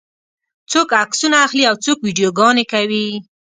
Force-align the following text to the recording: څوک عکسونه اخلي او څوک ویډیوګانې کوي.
څوک 0.71 0.89
عکسونه 1.03 1.37
اخلي 1.45 1.63
او 1.69 1.75
څوک 1.85 1.97
ویډیوګانې 2.01 2.65
کوي. 2.73 3.07